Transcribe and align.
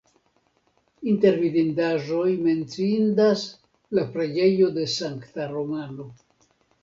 Inter 1.09 1.35
vidindaĵoj 1.41 2.31
menciindas 2.47 3.43
la 3.99 4.07
preĝejo 4.15 4.71
de 4.81 4.87
Sankta 4.97 5.49
Romano. 5.53 6.09